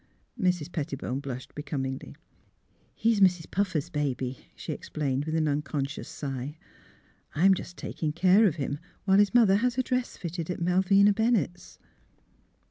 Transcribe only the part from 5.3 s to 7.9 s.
an unconscious sigh. ^' I'm just